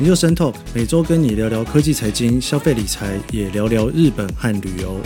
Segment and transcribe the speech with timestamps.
[0.00, 4.98] 研究生 Talk 每周跟你聊聊科技、财经、消费、理财，也聊聊日本和旅游。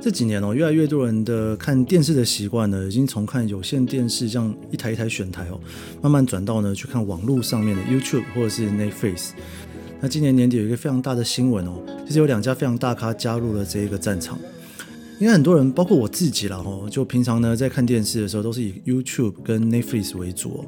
[0.00, 5.60] 这几年哦，越来越多人的看电视的习惯呢，已经从看有线电视这样一台一台选台哦，
[6.00, 9.32] 慢慢转到呢去看网络上面的 YouTube 或者是 Netflix。
[10.06, 14.38] 那今年年底有一个非常大的新闻哦，就是有两家非常大咖加入了这一个战场。
[15.18, 20.64] 因为很多人，包括我自己啦哦，就平常呢在看电视的时候，都是以 YouTube 跟 Netflix 为主哦。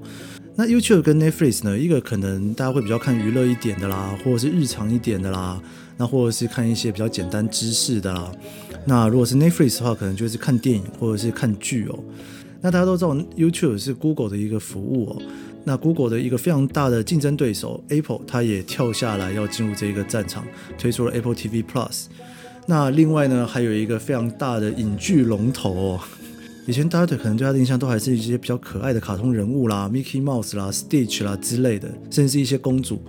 [0.56, 5.62] 那 YouTube 跟 Netflix 呢，一个可能大家会比较看娱乐一点的啦，或者是日常一点的啦，
[5.96, 8.32] 那或者是看一些比较简单知识的啦。
[8.86, 11.96] 那如果是 Netflix 的话，可能就是看电影或者是看剧哦。
[12.60, 15.22] 那大家都知道 YouTube 是 Google 的一个服务哦。
[15.68, 20.42] 那 Google 的一个非常大的竞争对手 Apple，它也跳下来要进入这一个战场，
[20.78, 22.06] 推出了 Apple TV Plus。
[22.64, 26.00] 那另外呢，还有一个非常大的影剧龙头哦。
[26.66, 33.02] 以前大家对可能对它的印象都还是一些比较可爱的卡通人物啦，Mickey Mouse 啦，Stitch 啦之类的，甚至是一些公主。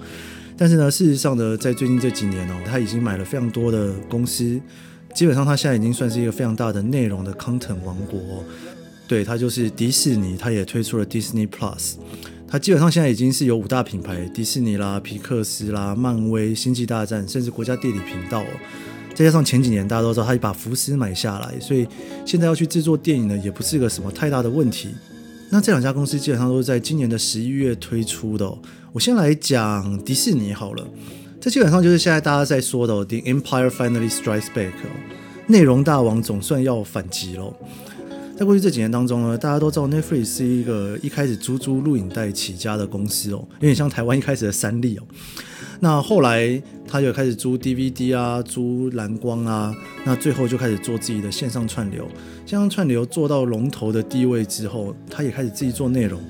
[0.58, 4.60] 但是呢，事实上呢，在最近这几年哦，他已经买了非常多的公司，
[5.16, 8.44] 基本上他现在已经算是一个非常大的内容的 content 王国哦。
[9.08, 11.96] 对，它就是迪士尼，它也推出了 Disney Plus。
[12.50, 18.44] 它基本上现在已经是有五大品牌，迪士尼啦、皮克斯啦、漫威、星际大战，甚至国家地理频道。
[19.14, 21.88] 再加上前几年大家都知道，他把福斯买下来，所以
[22.26, 24.90] 现在要去制作电影呢，也不是个什么太大的问题。
[25.52, 28.58] 那这两家公司基本上都是在今年的十一月推出的哦。
[28.94, 30.88] 我先来讲迪士尼好了，
[31.40, 34.90] 这基本上就是现在大家在说的，《The Empire Finally Strikes Back》哦，
[35.48, 37.54] 内容大王总算要反击喽。
[38.40, 45.04] 在过去这几年当中呢，大家都知道 Netflix 是一个一开始租租录影带起家的公司哦，有点像台湾一开始的三立哦。
[45.82, 52.08] 那后来他就开始租 DVD 啊，租蓝光啊，那最后就开始做自己的线上串流。
[52.46, 56.22] 线上串流做到龙头的地位之后，他也开始自己做内容。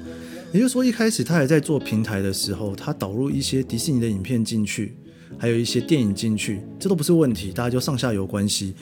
[0.51, 4.97] 也就是说，一开始他还在做平台的时候，他导入一些迪士尼的影片进去，
[5.37, 8.73] 还有一些电影进去，这都不是问题，大家就上下游关系。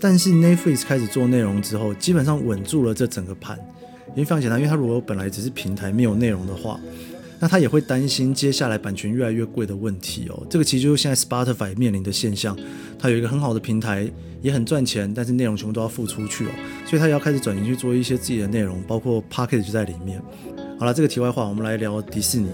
[0.00, 3.58] 但是 Netflix 开始做内容之后，基本上稳住了这整个盘。
[4.10, 6.80] 因为非常简单，因为他如果本来只是平台没有内容的话。
[7.38, 10.46] 那他也会担心接下来版权越来越贵的问题哦。
[10.48, 12.56] 这个其实就是现在 Spotify 面临的现象。
[12.98, 16.50] 它有一个很好的平台，也很赚钱，但是内容全部都要付出去哦。
[16.86, 20.18] 所以他也要开始转型去做一些自己的内容，包括 Podcast 就在里面。
[20.78, 22.48] 好了，这个题外话，我们来聊迪士尼。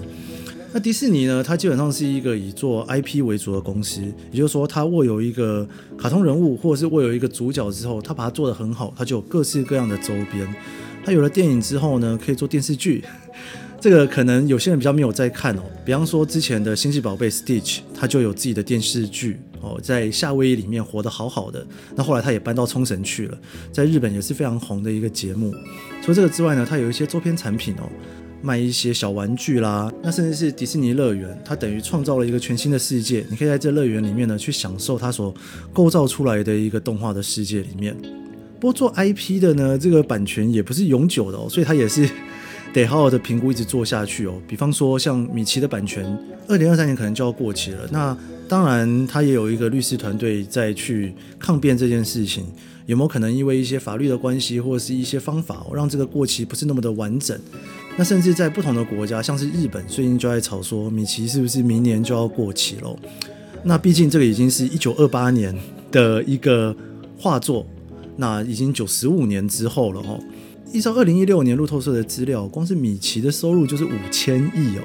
[0.75, 4.01] 那迪士尼呢，它基本上是一个以做 IP 为主的公司，
[4.31, 5.69] 也就是说，它握有一个
[5.99, 10.49] 卡通人物，或者是握有一个主角之后，它把它做得很好，它就有各式各样的周边。
[11.05, 13.05] 它有了电影之后呢，可以做电视剧。
[13.79, 21.67] 这个可能有些人比较没有在看哦，比方说之前的星际宝贝 Stitch，他就有自己的电视剧哦，在夏威夷里面活得好好的。
[21.97, 23.37] 那后来他也搬到冲绳去了，
[23.73, 25.53] 在日本也是非常红的一个节目。
[26.01, 27.91] 除了这个之外呢，它有一些周边产品哦，
[28.43, 33.25] 卖一些小玩具啦，那甚至是迪士尼乐园，它等于创造了一个全新的世界。
[33.31, 35.33] 你可以在这乐园里面呢，去享受它所
[35.73, 37.97] 构造出来的一个动画的世界里面。
[38.61, 42.09] 不过做 IP 的呢，这个版权也不是永久的哦，所以它也是。
[42.75, 44.41] 得好好的评估，一直做下去哦。
[44.49, 46.03] 比方说，像米奇的版权，
[46.49, 47.87] 二零二三年可能就要过期了。
[47.91, 48.17] 那
[48.49, 52.47] 当然，它也有一个律师团队在去抗辩这件事情，
[52.87, 57.39] 有没有可能因为一些法律的关系，或者是一些方法，让这个过期不是那么的完整？
[57.97, 62.97] 那甚至在不同的国家，像是日本，最近就在吵说，米奇是不是明年就要过期了？
[63.63, 65.57] 那毕竟这个已经是一九二八年
[65.91, 66.75] 的一个
[67.19, 67.67] 画作，
[68.17, 70.19] 那已经九十五年之后了哦。
[70.73, 74.83] 依照二零一六年路透社的资料，光是米奇的收入就是五千亿哦，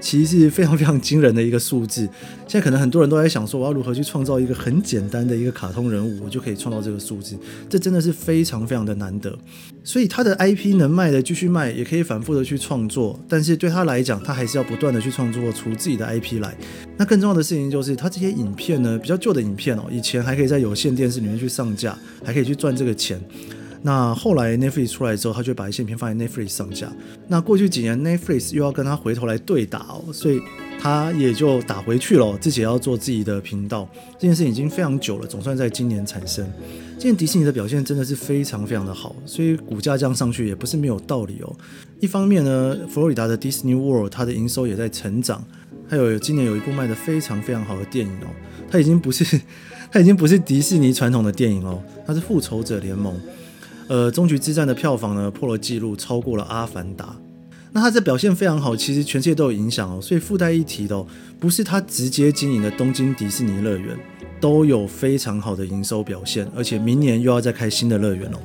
[0.00, 2.08] 其实是非常非常惊人的一个数字。
[2.48, 7.36] 现在可能很多人都在想说，我要如何去创造一个很简单的一个卡通人物，我就可以创造这个数字，
[7.68, 9.36] 这真的是非常非常的难得。
[9.84, 16.56] 所以他的 IP 能卖的继续卖，也可以反复的去创作，但是对他来讲，他还是要不断的去创作出自己的 IP 来。
[16.96, 23.20] 那更重要的事情就是，他这些影片呢，比较旧的影片哦，以前还可以在有线电视里面去上架，还可以去赚这个钱。
[23.82, 26.92] 那后来 Netflix 出来之后，他就把一些片放在 Netflix 上架。
[27.28, 30.38] 那过去几年 Netflix 又要跟他回头来对打哦，所以
[30.78, 33.88] 他也就打回去了，自己也要做自己的频道。
[34.18, 36.46] 这件事已经非常久了，总算在今年产生。
[36.98, 41.56] 今年迪士尼的表现真的是非常非常的好，所以股价这样上去也不是没有道理哦。
[42.00, 45.42] 一方面呢，佛罗里达的 Disney World 它的营收也在成长，
[45.88, 48.26] 还有今年有一部卖得非常非常好的电影哦，
[48.70, 49.40] 它已经不是
[49.90, 53.18] 它已经不是迪士尼传统的电影哦，它是复仇者联盟。
[53.90, 57.06] 呃，终局之战的票房呢，破了纪录，超过了《阿凡达》。
[57.72, 60.00] 那它这表现非常好，其实全世界都有影响哦。
[60.00, 61.04] 所以附带一提的哦，
[61.40, 63.98] 不是它直接经营的东京迪士尼乐园，
[64.40, 68.38] 都有非常好的营收表现，而且明年又要再开新的乐园了。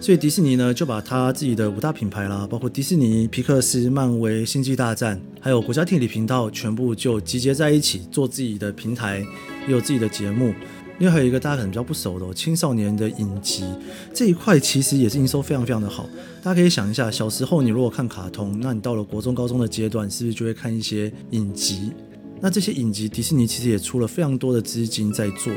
[0.00, 9.18] 所以迪士尼呢，就把他自己的五大品牌啦，包括迪士尼、皮克斯、漫威、星际大战，还有国家地理频道，全部就集结在一起，做自己的平台，
[9.66, 10.54] 也有自己的节目。
[11.00, 13.64] 另外还有一个大家可能比较不熟的，青少年的影集
[14.12, 16.06] 这一块，其实也是营收非常非常的好。
[16.42, 21.90] 大家可以想一下，小时候你如果看卡通，那你到了国中、高中的阶段，是不是就会看一些影集？
[22.38, 25.50] 那这些影集，迪士尼其实也出了非常多的资金在做。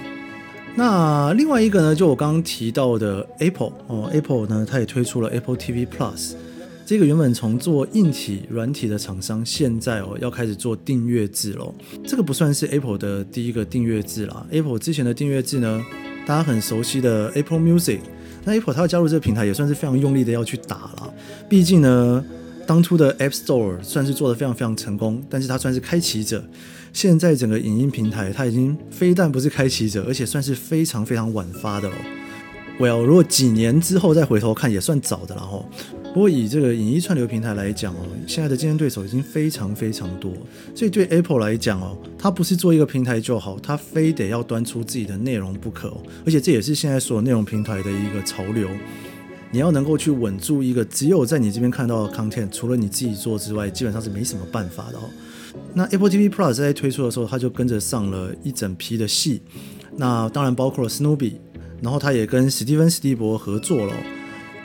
[0.75, 6.35] 那另外一个呢，就我刚刚提到的 Apple 哦，Apple 呢，它也推出了 Apple TV Plus。
[6.85, 11.73] 这个原本从做硬体、软体的厂商，现在哦要开始做订阅制喽。
[12.05, 14.45] 这个不算是 Apple 的第一个订阅制啦。
[14.51, 15.81] Apple 之前的订阅制呢，
[16.25, 17.99] 大家很熟悉的 Apple Music。
[18.43, 21.13] 那 Apple 它要加入这个平台，也算是非常用力的要去打了。
[21.47, 22.23] 毕竟呢，
[22.67, 26.43] 当初的 App Store 算是做得非常非常成功，但是它算是开启者。
[26.91, 31.95] 现在整个影音平台，它已经非但不是开启者，而且算是非常非常晚发的了。
[32.77, 35.65] Well，如果几年之后再回头看，也算早的了哈。
[36.13, 40.31] 不过以这个影音串流平台来讲哦，现在的竞争对手已经非常非常多，
[40.75, 45.91] 所以对 Apple 来讲哦，它不是做一个平台就好，它非得要端出自己的内容不可。
[46.23, 48.69] 而且这也是现在所有内容平台的一个潮流，
[49.49, 55.09] 你要能够去稳住一个只有在你这边看到的 content，除了你自己做之外，基本上是没什么办法的哦。
[55.73, 59.41] 那 Apple TV Plus 在推出的时候，它就跟着上了一整批的戏，
[59.97, 61.33] 那当然包括了 Snoopy，
[61.81, 63.93] 然后它也跟史蒂芬史蒂伯合作了。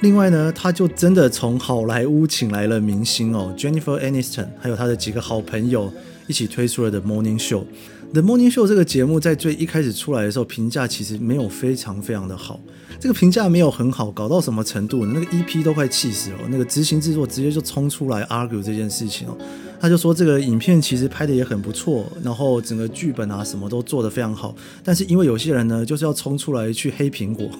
[0.00, 5.92] 另外呢，他就真的从好莱坞请来了明星哦，Jennifer Aniston，还有他的几个好朋友
[6.28, 7.64] 一起推出了 The Morning Show。
[8.12, 12.60] The Morning Show 这个节目在最一开始出来的时候，评价其实没有非常非常的好。
[13.00, 15.12] 这个评价没有很好，搞到什么程度呢？
[15.14, 16.38] 那个 EP 都快气死了。
[16.48, 19.36] 那个执行制作直接就冲出来 argue 这件事情哦。
[19.80, 24.54] 他就说这个影片其实拍得也很不错，然后整个剧本啊什么都做得非常好。
[24.84, 27.50] 但是因为有些人呢，就是要冲出来去黑苹果，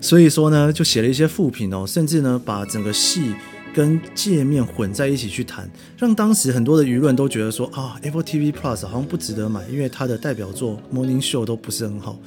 [0.00, 3.34] 所以说呢，就写了一些副评哦，甚至呢把整个戏。
[3.74, 5.66] 跟界面混在一起去谈，
[5.96, 12.18] 让当时很多的舆论都觉得说啊，Apple TV Plus 好像不值得买，因为它的代表作 Morning Show 都不是很好。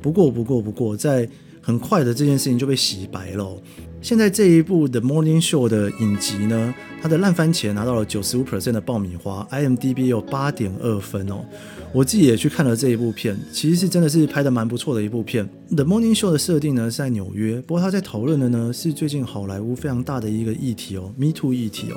[0.00, 1.28] 不过，不过，不过，在
[1.66, 3.60] 很快的这件事情就被洗白了。
[4.00, 6.72] 现在这一部 The Morning Show 的影集呢，
[7.02, 11.44] 它的烂番茄拿到了九十五 percent 的爆米花，IMDB 有八点二分哦。
[11.92, 15.44] 我自己也去看了这一部片，其实是真的是拍得蛮不错的一部片。
[15.74, 21.96] The Morning Show 的设定呢是在纽约，不过他在讨论的呢是最近好莱坞非常大的一个议题哦，Me Too 议题哦。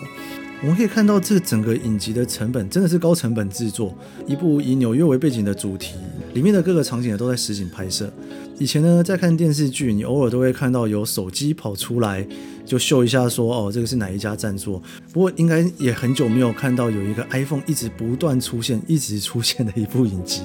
[0.61, 3.97] 我们可以看到这整个影集的成本真的是高成本制作，
[4.27, 5.95] 一部以纽约为背景的主题，
[6.33, 8.11] 里面的各个场景呢都在实景拍摄。
[8.57, 12.27] 以前呢，在看电视剧，你偶尔都会看到有手机跑出来，
[12.65, 14.81] 就秀一下说，哦，这个是哪一家赞助。
[15.13, 20.41] 不过，应该也很久没有看到有一个 iPhone 一直不断出现、一直出现的一部影集，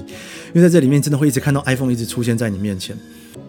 [0.55, 2.97] 因为在这里面真的会一直看到 iPhone 一直出现在你面前。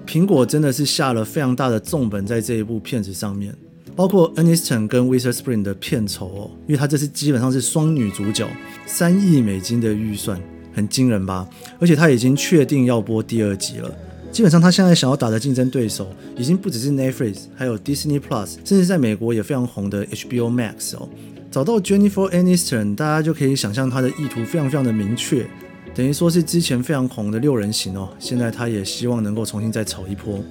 [0.08, 3.54] 苹果真的是下了非常大的重本在这一部片子上面，
[3.96, 8.48] 包括 Aniston 跟 w i s e r Spring 的片酬哦，因为它这次基本上是双女主角，
[8.86, 10.40] 三亿美金的预算，
[10.74, 11.48] 很惊人吧？
[11.80, 13.90] 而且它已经确定要播第二集了。
[14.32, 21.08] 基本上，他现在想要打的竞争对手已经不只是 Netflix，还有 Disney Plus，甚至在美国也非常红的 HBO Max 哦。
[21.50, 25.48] 找到 Jennifer Aniston，大家就可以想象他的意图非常非常的明确，
[25.94, 30.44] 等于说是之前非常红的六人行哦，现在他也希望能够重新再炒一波。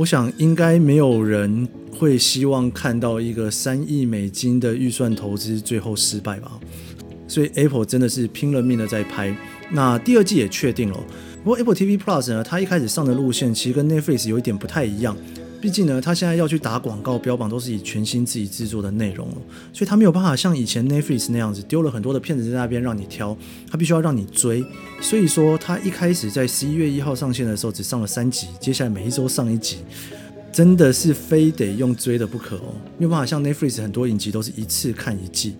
[0.00, 6.52] 我想应该没有人会希望看到一个三亿美金的预算投资最后失败吧，
[7.28, 9.36] 所以 Apple 真的是拼了命的在拍，
[9.70, 10.98] 那第二季也确定了。
[11.44, 15.14] 不过 Apple TV Plus 呢，它一开始上的路线其实跟 Netflix 有一点不太一样。
[15.60, 19.34] 毕竟呢，他现在要去打广告，标榜都是以全新自己制作的内容了，
[19.72, 23.36] 所以他没有办法像以前 Netflix 那样子丢了很多的片子在那边让你挑，
[23.70, 24.64] 他必须要让你追。
[25.02, 29.76] 所以说，他一开始在十一月一号上线的时候只上了三集，接下来每一周上一集，
[30.50, 35.56] 真的是非得用追的不可哦，没有办法像 Netflix 很多影集都是一次看一季。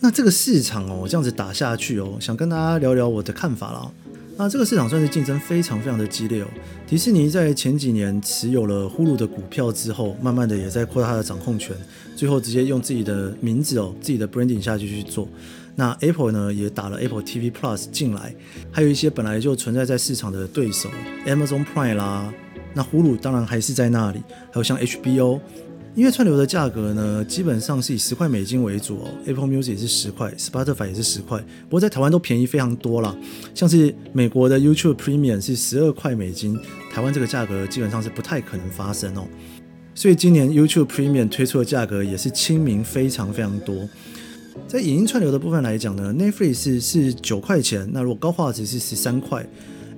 [0.00, 3.92] 那这个市场哦，这样子打下去哦，想跟大家聊聊我的看法了。
[4.36, 6.46] 那这个市场算是竞争非常非常的激烈哦。
[6.86, 11.76] 迪士尼在前几年持有了 Hulu 的股票之后，慢慢的也在扩大它的掌控权，
[12.16, 15.28] 最后直接用自己的名字哦，自己的 branding 下去去做。
[15.76, 18.34] 那 Apple 呢也打了 Apple TV Plus 进来，
[18.70, 20.88] 还有一些本来就存在在市场的对手
[21.26, 22.32] ，Amazon Prime 啦，
[22.74, 25.40] 那 Hulu 当然还是在那里，还有像 HBO。
[25.96, 29.14] 音乐串流的价格呢，基本上是以十块美金为主哦。
[29.26, 31.38] Apple Music 是十块，Spotify 也是十块。
[31.68, 33.14] 不过在台湾都便宜非常多啦，
[33.54, 36.58] 像是美国的 YouTube Premium 是十二块美金，
[36.92, 39.24] 台湾这个价格基本上是不太可能发生哦。
[39.94, 43.88] 所以今年 YouTube Premium 推出的价格也是亲民非常非常多。
[44.66, 49.46] 在影音串流的部分来讲呢，Netflix 是九块钱，那如果高画质是十三块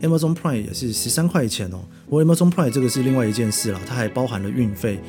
[0.02, 1.80] Amazon Prime 也是十三块钱哦。
[2.04, 5.00] 不过 Amazon Prime 这个是另外一件事了，它还包含了运费。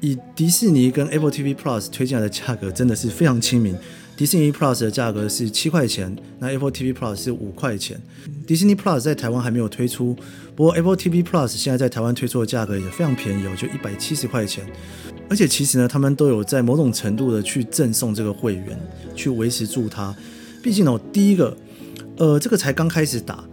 [0.00, 3.74] 以迪士尼跟 Apple TV Plus 推进来的价格真的是非常亲民。
[4.16, 8.00] 迪士尼 Plus 的价格是七块钱，那 Apple TV Plus 是五块钱。
[8.46, 10.16] 迪士尼 Plus 在台湾还没有推出，
[10.54, 14.64] 不过 Apple TV Plus 现在在台湾推出的价格也非常便宜哦，就一百七十块钱。
[15.28, 18.78] 而且其实呢，他们都有在某种程度的去赠送这个会员，
[19.14, 20.14] 去维持住它。
[20.62, 21.54] 毕竟哦，第一个，
[22.16, 23.44] 呃，这个才刚开始打，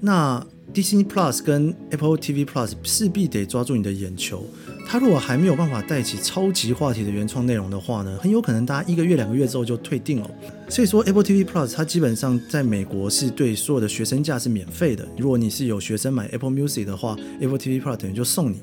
[0.00, 0.42] 那
[0.74, 4.46] Disney Plus 跟 Apple TV Plus 势必得抓住你的眼球。
[4.86, 10.30] 它如果还没有办法带起超级话题的原创内容的话呢，很有可能大家一个月、两个月之后就退订了。
[10.68, 15.06] 所以说，Apple TV Plus 它基本上在美国是对所有的学生价是免费的。
[15.16, 18.62] 如果你是有学生买 Apple Music 的话，Apple TV Plus 等于就送你。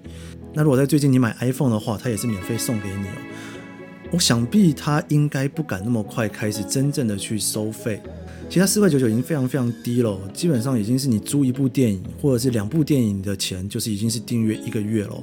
[0.53, 3.11] 那如果在最近你买 iPhone 的话，它也是免费送给你哦。
[4.13, 7.99] 我想必他应该不敢那么快开始真正的去收费。
[8.47, 15.19] 其实它四块九九已经非常非常低了，基本上已经是你租一部电影或者是两部电影的钱，就是已经是订阅一个月了。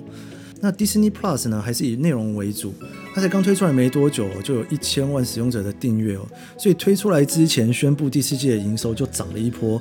[0.61, 2.75] 那 Disney Plus 呢，还是以内容为主，
[3.15, 6.27] 它才刚推出来没多久，就有一千万使用者的订阅哦，
[6.59, 9.81] 所以推出来之前宣布第四季的营收就涨了一波，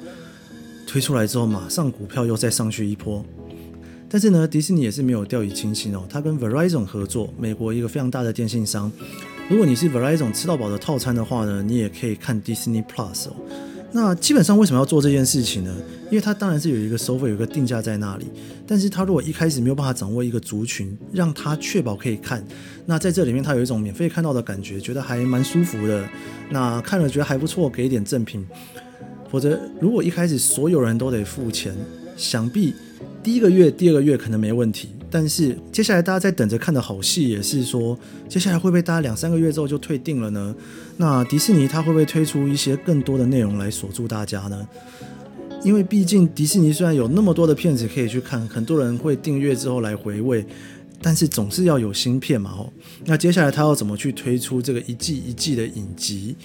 [0.86, 3.26] 推出来之后马上股票又再上去一波。
[4.10, 8.92] 但是呢，迪士尼也是没有掉以轻心哦，它跟 Verizon 合作，美国一个非常大的电信商，
[9.50, 13.36] 如果你是 Verizon 吃到饱的套餐的话呢，你也可以看 Disney Plus 哦。
[13.92, 15.76] 那基本上为什么要做这件事情呢？
[16.12, 18.26] 因为它当然是有一个收费，有一个定价在那里。
[18.68, 22.44] 但是它如果一开始没有办法掌握一个族群，让它确保可以看，
[22.86, 26.08] 那在这里面它有一种免费看到的感觉，觉得还蛮舒服的。
[26.52, 28.46] 那看了觉得还不错，给一点赠品。
[29.32, 31.76] 否则如果一开始所有人都得付钱，
[32.16, 32.76] 想必
[33.24, 34.90] 第一个月、第二个月可能没问题。
[35.12, 40.56] 但是接下来大家在等着看的好戏也是说，接下来会不会大家两三个月之后就退订了呢？
[40.98, 44.68] 那迪士尼它会不会推出一些更多的内容来锁住大家呢？
[45.64, 50.46] 因为毕竟迪士尼虽然有那么多的片子可以去看，很多人会订阅之后来回味，
[51.02, 52.72] 但是总是要有新片嘛吼。
[53.06, 56.36] 那接下来它要怎么去推出这个一季一季的影集？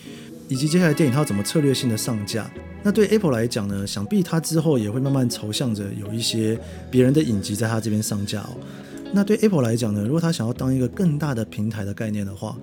[0.49, 2.51] 以及接下来电影它要怎么策略性的上架？
[2.83, 3.87] 那对 Apple 来讲呢？
[3.87, 6.59] 想必它之后也会慢慢朝向着有一些
[6.91, 8.57] 别人的影集在它这边上架哦。
[9.13, 10.03] 那对 Apple 来讲呢？
[10.03, 12.59] 如果它想要当一个更大的平台的概念的话，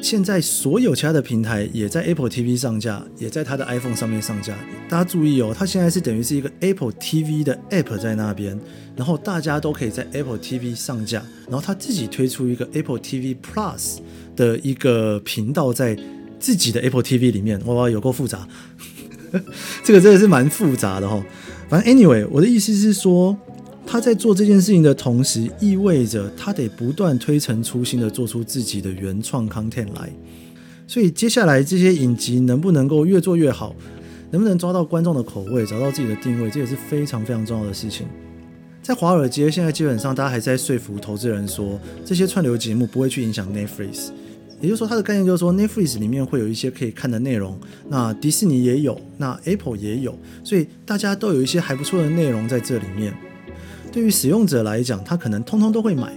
[0.00, 4.54] 现在所有其他的平台也在 Apple TV 上架，也在它的 iPhone 上面上架。
[4.88, 8.58] 大家注意哦，它现在是等于是一个 Apple TV 的 App 在那边，
[8.94, 13.98] 然后大家都可以在 Apple TV 上架，然后它自己推出一个 Apple TV Plus
[14.34, 15.98] 的一个频道在。
[16.46, 18.46] 自己的 Apple TV 里面，哇，有够复杂，
[19.82, 21.20] 这个真的是蛮复杂的哈。
[21.68, 23.36] 反正 anyway，我的意思是说，
[23.84, 30.08] 他在做这件事情的同时，意味着他得不断推陈出新的做出自己的原创 content 来。
[30.86, 33.74] 所以接下来这些影集能不能够越做越好，
[34.30, 38.06] 能不能抓到观众的口味，找到自己的定位，这也是非常非常重要的事情。
[38.80, 44.10] 在华尔街，现在基本上大家还在说服投资人说，这些串流节目不会去影响 Netflix。
[44.60, 47.58] 也就是说，它的概念就是说，Netflix 里面会有一些可以看的内容，
[47.88, 53.14] 那迪士尼也有，那 Apple 也有，所以大家都有一些还不错的内容在这里面。
[53.92, 56.12] 对于使用者来讲，他可能通通都会买。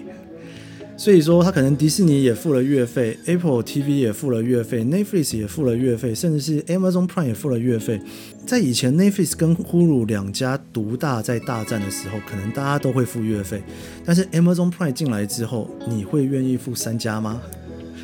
[0.98, 8.02] 所以说，他可能迪士尼也付了月费，Apple TV 也付了月费，Netflix 也付了月费，甚至是 Amazon Prime 也付了月费。
[8.46, 13.64] 在以前，Netflix 跟 Hulu 两家独大在大战的时候，可能大家都会付月费。
[14.04, 17.42] 但是 Amazon Prime 进来之后，你会愿意付三家吗？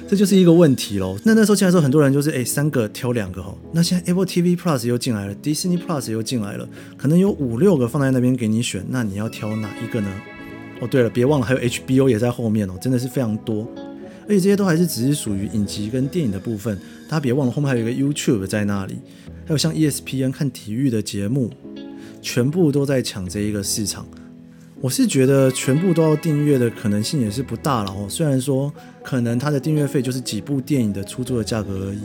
[0.07, 1.17] 这就是一个问题喽。
[1.24, 3.55] 那那时候进来的时候，很多人就是诶三个挑两个哈。
[3.71, 8.85] 那现在 Apple TV Plus 又进来了，Disney Plus 又进来了，可能有五六个放在那边给你选。
[8.88, 10.07] 那你要挑哪一个呢？
[10.79, 13.67] 哦，对了，别忘了还有 HBO 也在后面哦，真的是非常多。
[14.27, 16.77] 而且这些都还是只是属于影集跟电影的部分。
[17.07, 18.97] 大家别忘了后面还有一个 YouTube 在那里，
[19.45, 21.51] 还有像 ESPN 看体育的节目，
[22.21, 24.05] 全部都在抢这一个市场。
[24.82, 28.05] 我是觉得全部都要订阅的可能性也是不大了哦。
[28.10, 28.72] 虽然说
[29.03, 32.00] 可能它的订阅费就是几部电影的出租的价格而已，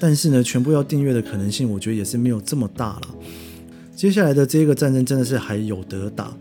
[0.00, 3.02] 但是呢，全部要订阅的可能性，我觉得也是没有这么大了。
[3.94, 6.32] 接下来的这个战争真的是还有得打。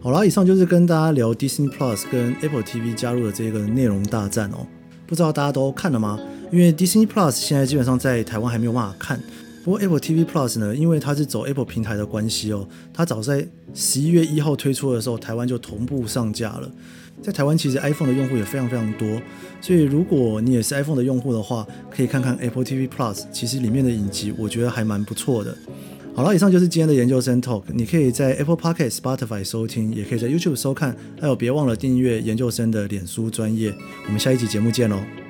[0.00, 4.64] 好啦，以上就是跟大家聊 Disney Plus 跟 Apple TV 加入的这个内容大战哦。
[5.06, 6.20] 不知道大家都看了吗？
[6.52, 9.20] 因为 Disney Plus 现在基本上在台湾还没有办法看。
[9.66, 13.44] 不过 Apple TV Plus 呢，因为它是走 Apple 平台的关系哦，它早在
[13.74, 16.70] 十一月一号推出的时候，台湾就同步上架了。
[17.20, 19.20] 在台湾其实 iPhone 的用户也非常非常多，
[19.60, 25.52] 所以如果你也是 iPhone 的用户的话，可以看看 Apple TV Plus，其实里面的影集我觉得还蛮不错的。
[26.14, 33.74] 好了，以上就是今天的研究生 Talk，你可以在 Apple Podcast、Spotify 收听，也可以在 YouTube 收看，还有别忘了订阅研究生的脸书专业。
[34.06, 35.25] 我们下一集节目见喽。